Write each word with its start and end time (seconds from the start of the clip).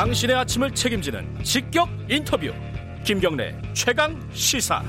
당신의 0.00 0.34
아침을 0.34 0.70
책임지는 0.74 1.44
직격 1.44 1.86
인터뷰 2.08 2.50
김경래 3.04 3.54
최강 3.74 4.18
시사 4.32 4.82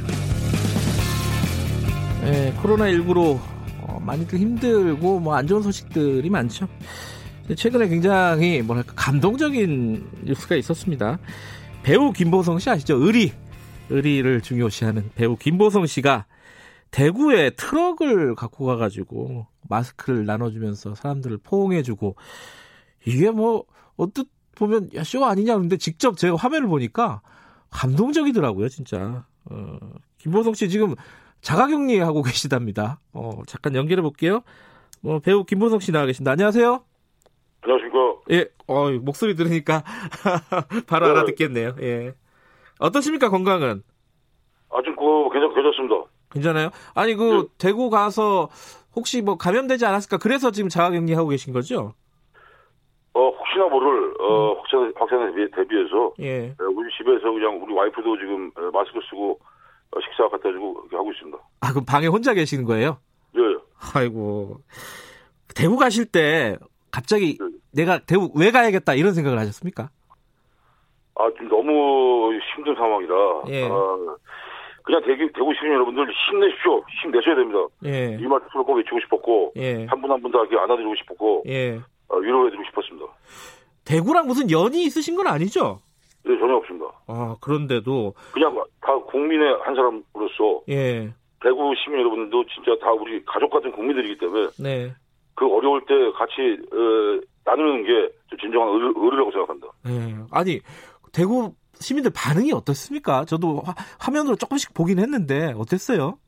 네, 2.21 2.53
코로나19로 2.61 3.37
어, 3.81 3.99
많이들 3.99 4.39
힘들고 4.39 5.19
뭐 5.19 5.35
안 5.35 5.47
좋은 5.47 5.63
소식들이 5.63 6.29
많죠. 6.29 6.65
최근에 7.57 7.89
굉장히 7.89 8.61
뭐랄까 8.61 8.93
감동적인 8.95 10.21
뉴스가 10.23 10.55
있었습니다. 10.55 11.19
배우 11.83 12.13
김보성 12.13 12.59
씨 12.59 12.69
아시죠? 12.69 12.95
의리 12.95 13.33
의리를 13.89 14.39
중요시하는 14.39 15.11
배우 15.15 15.35
김보성 15.35 15.87
씨가 15.87 16.25
대구에 16.91 17.49
트럭을 17.49 18.35
갖고 18.35 18.65
가가지고 18.65 19.45
마스크를 19.67 20.25
나눠주면서 20.25 20.95
사람들을 20.95 21.39
포옹해주고 21.43 22.15
이게 23.05 23.29
뭐 23.29 23.65
어떻 23.97 24.25
보면 24.61 24.89
야, 24.95 25.03
쇼 25.03 25.25
아니냐 25.25 25.55
그런데 25.55 25.77
직접 25.77 26.17
제가 26.17 26.35
화면을 26.35 26.67
보니까 26.67 27.21
감동적이더라고요 27.71 28.69
진짜 28.69 29.25
어, 29.45 29.77
김보성 30.19 30.53
씨 30.53 30.69
지금 30.69 30.93
자가격리 31.41 31.97
하고 31.99 32.21
계시답니다. 32.21 32.99
어, 33.13 33.41
잠깐 33.47 33.75
연결해 33.75 34.01
볼게요. 34.03 34.41
뭐 35.01 35.19
배우 35.19 35.43
김보성 35.43 35.79
씨 35.79 35.91
나와 35.91 36.05
계십니다. 36.05 36.31
안녕하세요. 36.31 36.83
안녕하십니까. 37.63 37.97
예, 38.29 38.45
어, 38.67 38.91
목소리 38.91 39.35
들으니까 39.35 39.83
바로 40.87 41.07
네. 41.07 41.11
알아듣겠네요. 41.11 41.75
예. 41.81 42.13
어떠십니까 42.79 43.29
건강은? 43.29 43.81
아좀 44.69 44.95
그 44.95 45.29
괜찮 45.33 45.53
괜찮습니다. 45.55 46.05
괜찮아요? 46.31 46.69
아니 46.93 47.15
그 47.15 47.23
네. 47.23 47.47
대구 47.57 47.89
가서 47.89 48.49
혹시 48.95 49.21
뭐 49.21 49.37
감염되지 49.37 49.85
않았을까? 49.85 50.17
그래서 50.17 50.51
지금 50.51 50.69
자가격리 50.69 51.13
하고 51.13 51.29
계신 51.29 51.51
거죠? 51.51 51.93
어 53.51 53.53
혹시나 53.53 53.67
모를 53.67 54.13
어 54.19 54.53
확산 54.53 54.93
확산에 54.95 55.31
대비, 55.33 55.51
대비해서 55.51 56.13
예. 56.19 56.45
에, 56.47 56.55
우리 56.73 56.89
집에서 56.97 57.31
그냥 57.31 57.61
우리 57.61 57.73
와이프도 57.73 58.17
지금 58.17 58.47
에, 58.57 58.61
마스크 58.71 58.99
쓰고 59.09 59.39
어, 59.91 59.99
식사 60.01 60.27
갖다 60.29 60.49
주고 60.51 60.77
이렇게 60.83 60.95
하고 60.95 61.11
있습니다. 61.11 61.37
아 61.61 61.69
그럼 61.71 61.85
방에 61.85 62.07
혼자 62.07 62.33
계시는 62.33 62.65
거예요? 62.65 62.97
예. 63.37 63.41
예. 63.41 63.55
아이고 63.95 64.57
대구 65.55 65.77
가실 65.77 66.05
때 66.05 66.57
갑자기 66.91 67.37
네. 67.39 67.47
내가 67.83 67.99
대구 67.99 68.29
왜 68.35 68.51
가야겠다 68.51 68.93
이런 68.93 69.13
생각을 69.13 69.37
하셨습니까? 69.39 69.89
아 71.15 71.29
좀 71.37 71.49
너무 71.49 72.33
힘든 72.55 72.73
상황이라. 72.75 73.15
예. 73.49 73.63
어, 73.67 74.15
그냥 74.83 75.01
대구 75.05 75.29
대구 75.33 75.53
시민 75.53 75.73
여러분들 75.73 76.07
힘내십시오. 76.09 76.81
힘내셔야 77.03 77.35
됩니다. 77.35 77.59
예. 77.85 78.17
이 78.19 78.25
말씀을 78.25 78.63
꼭 78.65 78.73
외치고 78.75 78.99
싶었고 79.01 79.53
예. 79.57 79.85
한분한분다 79.85 80.39
이렇게 80.39 80.57
안아드리고 80.57 80.95
싶었고 80.95 81.43
예. 81.47 81.79
어, 82.11 82.17
위로해드리고 82.17 82.63
싶었습니다. 82.65 83.07
대구랑 83.85 84.27
무슨 84.27 84.51
연이 84.51 84.83
있으신 84.83 85.15
건 85.15 85.27
아니죠? 85.27 85.79
네 86.23 86.37
전혀 86.37 86.55
없습니다. 86.55 86.85
아 87.07 87.35
그런데도 87.41 88.13
그냥 88.33 88.55
다 88.81 88.95
국민의 88.95 89.57
한 89.63 89.73
사람으로서 89.73 90.61
예. 90.69 91.13
대구 91.41 91.73
시민 91.83 91.99
여러분들도 92.01 92.45
진짜 92.53 92.77
다 92.79 92.91
우리 92.91 93.23
가족 93.25 93.49
같은 93.49 93.71
국민들이기 93.71 94.19
때문에 94.19 94.49
네. 94.59 94.93
그 95.33 95.47
어려울 95.47 95.81
때 95.87 95.95
같이 96.11 96.59
어, 96.71 97.19
나누는 97.43 97.83
게좀 97.83 98.39
진정한 98.39 98.69
의리, 98.69 98.93
의리라고 98.95 99.31
생각합니다. 99.31 99.67
예. 99.87 100.15
아니 100.31 100.59
대구 101.11 101.53
시민들 101.73 102.11
반응이 102.13 102.51
어떻습니까? 102.53 103.25
저도 103.25 103.61
화, 103.65 103.73
화면으로 103.99 104.35
조금씩 104.35 104.75
보긴 104.75 104.99
했는데 104.99 105.53
어땠어요? 105.57 106.19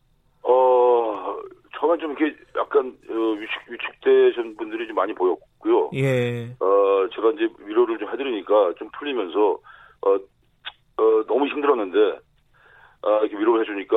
어 0.42 1.36
처음엔 1.78 2.00
좀 2.00 2.16
이렇게 2.18 2.36
약간 2.58 2.98
어, 3.10 3.14
위축 3.14 3.62
위축되신 3.70 4.58
분들이 4.58 4.88
좀 4.88 4.96
많이 4.96 5.14
보였고 5.14 5.53
요. 5.70 5.90
예. 5.94 6.56
어 6.60 7.08
제가 7.16 7.32
이제 7.32 7.48
위로를 7.66 7.98
좀 7.98 8.10
해드리니까 8.10 8.74
좀 8.78 8.90
풀리면서 8.98 9.60
어, 10.06 10.16
어 10.98 11.24
너무 11.28 11.48
힘들었는데 11.48 12.20
아 13.04 13.20
이렇게 13.22 13.38
위로를 13.38 13.62
해주니까 13.62 13.96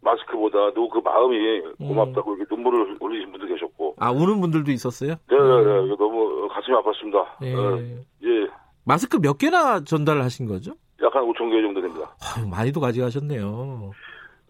마스크보다도 0.00 0.88
그 0.88 0.98
마음이 1.04 1.60
고맙다고 1.78 2.36
이렇게 2.36 2.54
눈물을 2.54 2.96
흘리신 3.00 3.32
분도 3.32 3.46
계셨고 3.46 3.96
아 3.98 4.10
우는 4.12 4.40
분들도 4.40 4.70
있었어요? 4.70 5.16
네네네 5.28 5.86
이거 5.86 5.96
너무 5.96 6.48
가슴이 6.48 6.76
아팠습니다. 6.76 7.26
예. 7.42 7.54
어, 7.54 7.78
예 8.24 8.46
마스크 8.84 9.18
몇 9.20 9.38
개나 9.38 9.84
전달하신 9.84 10.46
거죠? 10.46 10.72
약 11.02 11.14
한 11.14 11.24
5천 11.24 11.50
개 11.50 11.60
정도 11.62 11.80
됩니다. 11.80 12.10
아유, 12.36 12.46
많이도 12.48 12.80
가져가셨네요. 12.80 13.90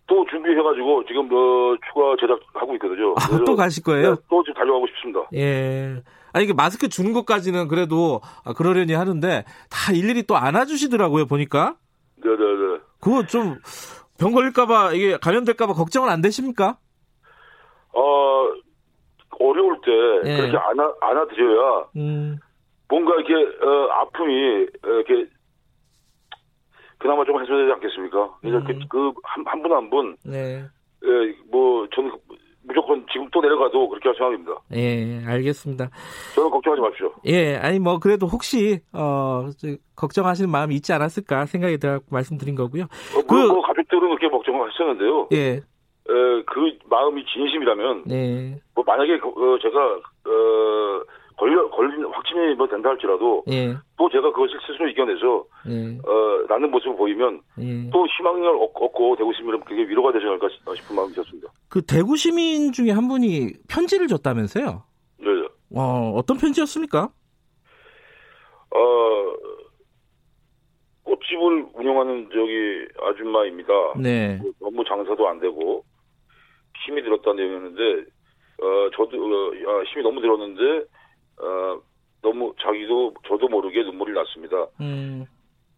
또 0.08 0.24
준비해가지고 0.30 1.04
지금 1.06 1.28
어, 1.32 1.76
추가 1.86 2.16
제작하고 2.20 2.74
있거든요. 2.74 3.14
아, 3.16 3.44
또 3.44 3.54
가실 3.54 3.82
거예요? 3.84 4.14
네, 4.14 4.20
또 4.28 4.42
지금 4.42 4.54
달려가고 4.54 4.86
싶습니다. 4.88 5.20
예. 5.34 6.02
아니, 6.32 6.44
이게 6.44 6.52
마스크 6.54 6.88
주는 6.88 7.12
것까지는 7.12 7.68
그래도 7.68 8.20
아, 8.44 8.52
그러려니 8.52 8.94
하는데 8.94 9.44
다 9.70 9.92
일일이 9.92 10.24
또 10.24 10.36
안아주시더라고요, 10.36 11.26
보니까. 11.26 11.76
네네네. 12.24 12.78
그거 13.00 13.24
좀 13.26 13.58
병 14.18 14.32
걸릴까봐, 14.32 14.94
이게 14.94 15.16
감염될까봐 15.16 15.74
걱정은 15.74 16.08
안 16.10 16.20
되십니까? 16.20 16.76
어, 17.92 18.48
어려울 19.38 19.78
때 19.84 20.28
예. 20.28 20.36
그렇게 20.36 20.56
안아, 20.56 20.92
안아드려야 21.00 21.84
음, 21.96 22.38
뭔가 22.88 23.12
이렇게 23.14 23.32
어, 23.64 23.88
아픔이 24.00 24.34
어, 24.84 24.88
이렇게 24.88 25.30
그나마 27.08 27.24
좀 27.24 27.40
해소되지 27.40 27.72
않겠습니까? 27.72 28.34
이렇게 28.42 28.74
음. 28.74 28.80
그한 28.90 29.46
한 29.46 29.62
분 29.62 29.72
한 29.72 29.88
분, 29.88 30.14
네. 30.26 30.62
예, 31.04 31.34
뭐 31.50 31.88
저는 31.94 32.10
무조건 32.64 33.06
지금 33.10 33.26
또 33.32 33.40
내려가도 33.40 33.88
그렇게 33.88 34.10
할 34.10 34.16
생각입니다. 34.16 34.52
예, 34.74 35.24
알겠습니다. 35.26 35.88
저는 36.34 36.50
걱정하지 36.50 36.82
마십시오. 36.82 37.10
예, 37.24 37.56
아니, 37.56 37.78
뭐, 37.78 37.98
그래도 37.98 38.26
혹시, 38.26 38.80
어, 38.92 39.48
저, 39.58 39.68
걱정하시는 39.96 40.50
마음이 40.50 40.74
있지 40.74 40.92
않았을까 40.92 41.46
생각이 41.46 41.78
들어 41.78 42.00
말씀드린 42.10 42.54
거고요. 42.54 42.82
어, 42.84 43.22
그- 43.22 43.26
그, 43.26 43.34
뭐 43.46 43.62
가족들은 43.62 44.00
그렇게 44.08 44.28
걱정을 44.28 44.70
했었는데요. 44.70 45.28
예, 45.32 45.38
에, 45.56 45.62
그 46.44 46.76
마음이 46.90 47.24
진심이라면 47.24 48.02
네, 48.04 48.60
뭐 48.74 48.84
만약에 48.86 49.18
그, 49.18 49.28
어, 49.28 49.58
제가 49.62 49.78
어, 50.26 51.02
걸려 51.38 51.70
걸린 51.70 52.04
확진이 52.04 52.54
뭐 52.56 52.66
된다 52.66 52.88
할지라도 52.90 53.44
예, 53.48 53.74
또 53.96 54.08
제가 54.10 54.32
그것을 54.32 54.58
스스로 54.66 54.88
이겨내서 54.88 55.44
예, 55.68 55.98
어, 56.04 56.46
나는 56.48 56.70
모습을 56.70 56.96
보이면 56.96 57.40
예. 57.60 57.90
또 57.90 58.06
희망을 58.06 58.48
얻- 58.56 58.72
얻고 58.74 59.16
대구 59.16 59.32
시민은 59.32 59.60
그게 59.60 59.82
위로가 59.82 60.12
되지 60.12 60.26
않을까 60.26 60.48
싶은 60.74 60.96
마음이 60.96 61.12
있었습니다. 61.12 61.48
그 61.68 61.80
대구 61.82 62.16
시민 62.16 62.72
중에 62.72 62.90
한 62.90 63.06
분이 63.06 63.52
편지를 63.68 64.08
줬다면서요? 64.08 64.82
네. 65.20 65.26
어, 65.76 66.12
어떤 66.16 66.38
편지였습니까? 66.38 67.08
어, 68.70 68.78
꽃집을 71.04 71.66
운영하는 71.74 72.28
저기 72.32 72.86
아줌마입니다. 73.00 73.72
네. 74.02 74.38
뭐 74.42 74.52
너무 74.60 74.84
장사도 74.84 75.28
안 75.28 75.38
되고 75.40 75.84
힘이 76.84 77.02
들었다는 77.02 77.36
내용이었는데 77.36 78.10
어, 78.60 78.90
저도 78.96 79.16
어, 79.16 79.52
야, 79.54 79.82
힘이 79.84 80.02
너무 80.02 80.20
들었는데 80.20 80.86
어, 81.40 81.80
너무 82.22 82.52
자기도 82.60 83.14
저도 83.26 83.48
모르게 83.48 83.82
눈물이 83.82 84.12
났습니다. 84.12 84.56
음, 84.80 85.24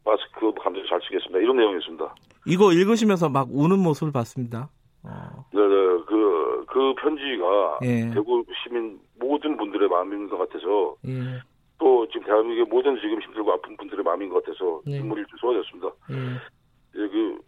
마스크 0.05 0.53
감독 0.63 0.87
잘 0.89 1.01
쓰겠습니다. 1.03 1.39
이런 1.39 1.57
내용이었습니다. 1.57 2.15
이거 2.47 2.73
읽으시면서 2.73 3.29
막 3.29 3.49
우는 3.51 3.79
모습을 3.81 4.13
봤습니다. 4.13 4.71
어, 5.03 5.45
네 5.53 5.61
네 5.61 5.77
그, 6.07 6.65
그 6.69 6.95
편지가 7.01 7.79
예. 7.85 8.11
대구 8.13 8.45
시민 8.63 8.99
모든 9.19 9.57
분들의 9.57 9.89
마음인 9.89 10.29
것 10.29 10.39
같아서 10.39 10.95
예, 11.07 11.41
또 11.79 12.07
지금 12.09 12.27
대한민국의 12.27 12.65
모든 12.67 12.97
지금 13.01 13.21
힘들고 13.21 13.53
아픈 13.53 13.77
분들의 13.77 14.03
마음인 14.05 14.29
것 14.29 14.43
같아서 14.45 14.81
네. 14.87 14.99
눈물이 14.99 15.25
좀 15.29 15.39
쏟아졌습니다. 15.39 15.89
예, 16.11 17.03
예, 17.03 17.09
그 17.09 17.39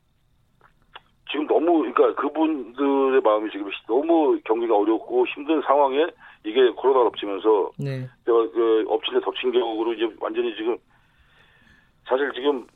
너무 1.72 1.92
그러니까 1.92 2.20
그분들의 2.20 3.20
마음이 3.22 3.50
지금 3.50 3.70
너무 3.86 4.38
경기가 4.44 4.76
어렵고 4.76 5.26
힘든 5.28 5.60
상황에 5.62 6.06
이게 6.44 6.68
코로나가 6.70 7.04
덮치면서 7.06 7.70
네, 7.78 8.00
제가 8.26 8.50
그 8.52 8.84
엎친 8.88 9.14
데 9.14 9.20
덮친 9.24 9.52
격으로 9.52 9.94
이제 9.94 10.04
완전히 10.20 10.54
지금 10.56 10.76
사실 12.06 12.30
지금 12.34 12.66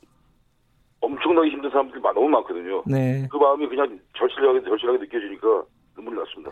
엄청나게 1.01 1.49
힘든 1.49 1.69
사람들이 1.69 2.01
많- 2.01 2.15
너무 2.15 2.27
많거든요. 2.29 2.83
네. 2.87 3.27
그 3.29 3.37
마음이 3.37 3.67
그냥 3.67 3.99
절실하게 4.17 4.63
절실하게 4.63 4.97
느껴지니까 4.99 5.63
눈물이 5.95 6.17
났습니다. 6.17 6.51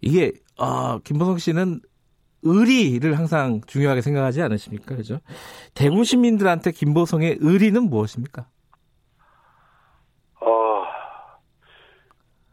이게, 0.00 0.32
어, 0.60 0.98
김보성 1.00 1.38
씨는 1.38 1.80
의리를 2.44 3.18
항상 3.18 3.60
중요하게 3.66 4.00
생각하지 4.00 4.42
않으십니까? 4.42 4.94
그죠? 4.94 5.18
대구 5.74 6.04
시민들한테 6.04 6.70
김보성의 6.70 7.38
의리는 7.40 7.82
무엇입니까? 7.90 8.46
아, 10.40 10.46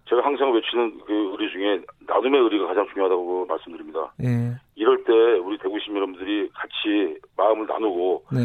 제가 0.10 0.24
항상 0.36 0.54
외치는 0.54 1.00
그 1.06 1.14
의리 1.32 1.50
중에 1.52 1.82
나눔의 2.08 2.42
의리가 2.42 2.68
가장 2.68 2.86
중요하다고 2.92 3.46
말씀드립니다. 3.46 4.14
예, 4.22 4.54
이럴 4.76 5.02
때 5.06 5.14
우리 5.40 5.58
대구 5.58 5.80
시민 5.80 5.98
여러분들이 5.98 6.50
같이 6.54 7.18
마음을 7.38 7.66
나누고 7.66 8.26
네, 8.34 8.40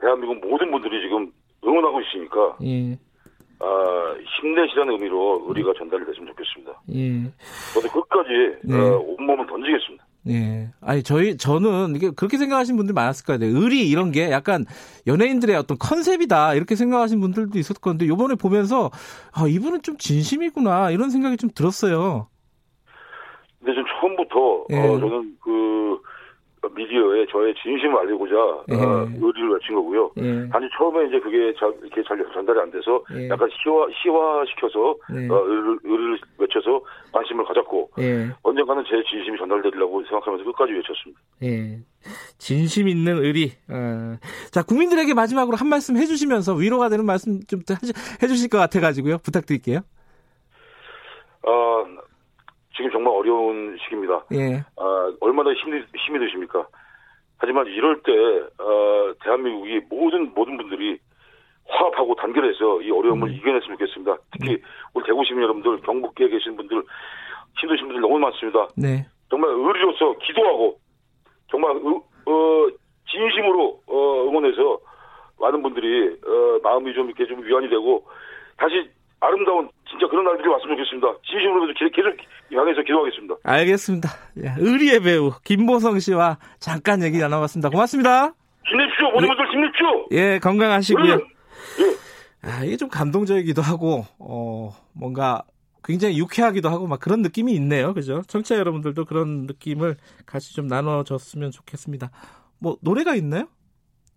대한민국 0.00 0.48
모든 0.48 0.70
분들이 0.70 1.02
지금 1.02 1.30
응원하고 1.62 2.00
있으니까 2.00 2.56
예, 2.64 2.96
아, 3.60 4.16
힘내시라는 4.40 4.94
의미로 4.94 5.44
의리가 5.48 5.74
전달이 5.76 6.06
됐으면 6.06 6.28
좋겠습니다. 6.28 6.80
예. 6.94 7.30
저도 7.74 7.88
끝까지 7.92 8.30
네. 8.64 8.74
어, 8.74 8.98
온몸을 8.98 9.46
던지겠습니다. 9.46 10.03
예. 10.28 10.70
아니, 10.80 11.02
저희, 11.02 11.36
저는 11.36 11.96
이게 11.96 12.10
그렇게 12.10 12.38
생각하시는 12.38 12.76
분들 12.76 12.94
많았을 12.94 13.26
거예요. 13.26 13.40
의리 13.44 13.88
이런 13.88 14.10
게 14.10 14.30
약간 14.30 14.64
연예인들의 15.06 15.54
어떤 15.56 15.76
컨셉이다. 15.78 16.54
이렇게 16.54 16.76
생각하시는 16.76 17.20
분들도 17.20 17.58
있었을 17.58 17.80
건데, 17.80 18.08
요번에 18.08 18.34
보면서, 18.34 18.90
아, 19.32 19.46
이분은 19.46 19.82
좀 19.82 19.98
진심이구나. 19.98 20.90
이런 20.92 21.10
생각이 21.10 21.36
좀 21.36 21.50
들었어요. 21.54 22.28
근데 23.58 23.74
전 23.74 23.84
처음부터, 24.00 24.66
예. 24.70 24.78
어, 24.78 24.98
저는 24.98 25.36
그, 25.42 26.00
미디어에 26.74 27.26
저의 27.30 27.54
진심을 27.62 27.96
알리고자, 27.98 28.34
예. 28.70 28.74
어, 28.74 29.08
의리를 29.20 29.50
외친 29.52 29.74
거고요. 29.74 30.10
예. 30.18 30.48
단지 30.48 30.68
처음에 30.76 31.06
이제 31.08 31.18
그게 31.20 31.52
잘, 31.58 31.72
이렇게 31.82 32.02
잘 32.06 32.16
전달이 32.32 32.60
안 32.60 32.70
돼서 32.70 33.02
예. 33.12 33.28
약간 33.28 33.48
시화, 33.62 33.86
시화시켜서, 34.02 34.96
네. 35.10 35.28
어, 35.28 35.42
의리를, 35.44 35.78
의리를 35.84 36.18
외쳐서 36.38 36.80
관심을 37.12 37.44
가졌고, 37.44 37.90
예. 38.00 38.28
언젠가는 38.42 38.82
제 38.88 39.02
진심이 39.10 39.36
전달되리라고 39.38 40.02
생각하면서 40.04 40.44
끝까지 40.44 40.72
외쳤습니다. 40.72 41.20
예. 41.42 41.78
진심 42.38 42.88
있는 42.88 43.16
의리. 43.18 43.52
어. 43.70 44.16
자, 44.50 44.62
국민들에게 44.62 45.14
마지막으로 45.14 45.56
한 45.56 45.68
말씀 45.68 45.96
해주시면서 45.96 46.54
위로가 46.54 46.88
되는 46.90 47.04
말씀 47.06 47.40
좀 47.46 47.60
해주- 47.60 48.22
해주실 48.22 48.50
것 48.50 48.58
같아가지고요. 48.58 49.18
부탁드릴게요. 49.18 49.80
아, 51.46 51.84
지금 52.76 52.90
정말 52.90 53.14
어려운 53.14 53.76
시기입니다. 53.82 54.24
예. 54.34 54.56
아, 54.76 55.12
얼마나 55.20 55.52
힘이, 55.52 55.82
힘이 55.96 56.18
드십니까? 56.20 56.66
하지만 57.38 57.66
이럴 57.66 58.00
때, 58.02 58.12
어, 58.62 59.12
대한민국이 59.22 59.80
모든, 59.88 60.32
모든 60.34 60.56
분들이 60.56 60.98
화합하고 61.66 62.14
단결해서 62.16 62.82
이 62.82 62.90
어려움을 62.90 63.28
음. 63.28 63.34
이겨냈으면 63.34 63.78
좋겠습니다. 63.78 64.16
특히 64.32 64.58
우리 64.92 65.04
대구 65.06 65.24
시민 65.24 65.42
여러분들, 65.44 65.80
경북계에 65.82 66.28
계신 66.28 66.56
분들, 66.56 66.82
힘드신 67.60 67.86
분들 67.86 68.00
너무 68.00 68.18
많습니다. 68.18 68.68
네. 68.76 69.06
정말 69.30 69.50
의리로서 69.50 70.16
기도하고, 70.18 70.78
정말, 71.50 71.72
의- 71.76 72.00
어, 72.26 72.66
진심으로, 73.08 73.80
어, 73.86 74.24
응원해서 74.28 74.78
많은 75.40 75.62
분들이, 75.62 76.08
어, 76.26 76.58
마음이 76.62 76.92
좀 76.94 77.06
이렇게 77.06 77.26
좀 77.26 77.42
위안이 77.44 77.68
되고, 77.68 78.06
다시 78.56 78.88
아름다운 79.26 79.68
진짜 79.88 80.06
그런 80.08 80.24
날들이 80.24 80.48
왔으면 80.48 80.76
좋겠습니다. 80.76 81.06
진심으로 81.24 81.72
계속, 81.74 81.92
계속 81.92 82.16
향해서 82.52 82.82
기도하겠습니다. 82.82 83.34
알겠습니다. 83.42 84.08
예, 84.44 84.54
의리의 84.58 85.00
배우 85.00 85.32
김보성 85.44 85.98
씨와 85.98 86.38
잠깐 86.58 87.02
얘기 87.02 87.18
나눠봤습니다. 87.18 87.70
고맙습니다. 87.70 88.34
힘내십시오. 88.66 89.10
모든 89.12 89.28
분들 89.28 89.52
힘내십시오. 89.52 90.06
예, 90.12 90.38
건강하시고요. 90.40 91.12
예. 91.14 92.48
아, 92.48 92.64
이게 92.64 92.76
좀 92.76 92.88
감동적이기도 92.88 93.62
하고, 93.62 94.04
어, 94.18 94.70
뭔가 94.92 95.42
굉장히 95.82 96.18
유쾌하기도 96.18 96.68
하고 96.68 96.86
막 96.86 97.00
그런 97.00 97.22
느낌이 97.22 97.52
있네요. 97.54 97.94
그죠? 97.94 98.22
청취자 98.26 98.56
여러분들도 98.58 99.04
그런 99.04 99.46
느낌을 99.46 99.96
같이 100.26 100.54
좀 100.54 100.66
나눠줬으면 100.66 101.50
좋겠습니다. 101.50 102.10
뭐, 102.58 102.76
노래가 102.82 103.14
있나요? 103.14 103.48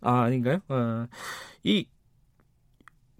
아, 0.01 0.21
아닌가요? 0.21 0.60
어, 0.69 1.06
이, 1.63 1.88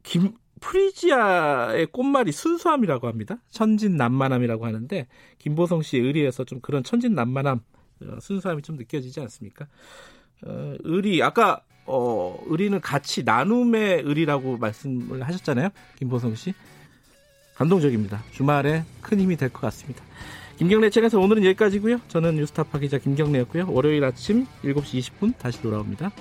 김, 0.04 0.34
프리지아의 0.60 1.88
꽃말이 1.88 2.32
순수함이라고 2.32 3.08
합니다. 3.08 3.38
천진난만함이라고 3.50 4.66
하는데, 4.66 5.08
김보성 5.38 5.82
씨의 5.82 6.04
의리에서 6.04 6.44
좀 6.44 6.60
그런 6.62 6.84
천진난만함, 6.84 7.60
어, 8.04 8.18
순수함이 8.20 8.62
좀 8.62 8.76
느껴지지 8.78 9.20
않습니까? 9.22 9.68
어, 10.46 10.76
의리, 10.84 11.22
아까, 11.24 11.62
어, 11.86 12.40
의리는 12.48 12.80
같이 12.82 13.24
나눔의 13.24 14.02
의리라고 14.04 14.58
말씀을 14.58 15.24
하셨잖아요. 15.24 15.70
김보성 15.98 16.36
씨. 16.36 16.54
감동적입니다. 17.56 18.24
주말에 18.32 18.84
큰 19.02 19.20
힘이 19.20 19.36
될 19.36 19.50
것 19.50 19.62
같습니다. 19.62 20.04
김경래 20.58 20.90
책에서 20.90 21.20
오늘은 21.20 21.44
여기까지고요. 21.46 22.02
저는 22.08 22.36
뉴스타파 22.36 22.80
기자 22.80 22.98
김경래였고요. 22.98 23.72
월요일 23.72 24.04
아침 24.04 24.46
7시 24.64 25.00
20분 25.00 25.38
다시 25.38 25.62
돌아옵니다. 25.62 26.12